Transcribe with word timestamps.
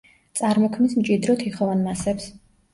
წარმოქმნის 0.39 0.95
მჭიდრო 1.03 1.37
თიხოვან 1.45 1.87
მასებს. 1.91 2.31